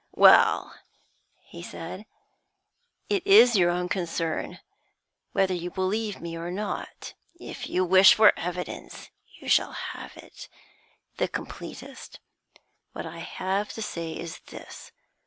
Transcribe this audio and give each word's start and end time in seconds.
'Well,' 0.15 0.73
he 1.43 1.61
said, 1.61 2.07
'it 3.07 3.21
is 3.27 3.55
your 3.55 3.69
own 3.69 3.87
concern 3.87 4.57
whether 5.31 5.53
you 5.53 5.69
believe 5.69 6.19
me 6.19 6.35
or 6.35 6.49
not. 6.49 7.13
If 7.39 7.69
you 7.69 7.85
wish 7.85 8.15
for 8.15 8.33
evidence, 8.35 9.11
you 9.39 9.47
shall 9.47 9.73
have 9.73 10.17
it, 10.17 10.49
the 11.17 11.27
completest. 11.27 12.19
What 12.93 13.05
I 13.05 13.19
have 13.19 13.69
to 13.73 13.81
say 13.83 14.13
is 14.17 14.39
this. 14.47 14.91